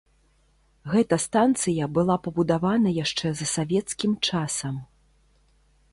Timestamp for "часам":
4.29-4.75